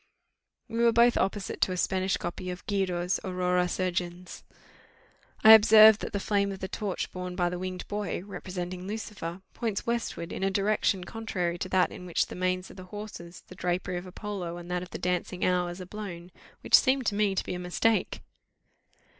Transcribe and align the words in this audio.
We 0.67 0.79
were 0.83 0.91
both 0.91 1.15
opposite 1.15 1.61
to 1.61 1.71
a 1.71 1.77
Spanish 1.77 2.17
copy 2.17 2.49
of 2.49 2.65
Guido's 2.65 3.19
Aurora 3.23 3.65
Surgens. 3.67 4.41
I 5.43 5.51
observed 5.53 5.99
that 6.01 6.11
the 6.11 6.19
flame 6.19 6.51
of 6.51 6.57
the 6.57 6.67
torch 6.67 7.11
borne 7.11 7.35
by 7.35 7.49
the 7.49 7.59
winged 7.59 7.87
boy, 7.87 8.23
representing 8.25 8.87
Lucifer, 8.87 9.43
points 9.53 9.85
westward, 9.85 10.33
in 10.33 10.41
a 10.41 10.49
direction 10.49 11.03
contrary 11.03 11.59
to 11.59 11.69
that 11.69 11.91
in 11.91 12.07
which 12.07 12.25
the 12.25 12.35
manes 12.35 12.71
of 12.71 12.77
the 12.77 12.85
horses, 12.85 13.43
the 13.47 13.53
drapery 13.53 13.97
of 13.97 14.07
Apollo, 14.07 14.57
and 14.57 14.71
that 14.71 14.81
of 14.81 14.89
the 14.89 14.97
dancing 14.97 15.45
Hours, 15.45 15.79
are 15.79 15.85
blown, 15.85 16.31
which 16.61 16.73
seemed 16.73 17.05
to 17.05 17.13
me 17.15 17.35
to 17.35 17.43
be 17.45 17.53
a 17.53 17.59
mistake. 17.59 18.23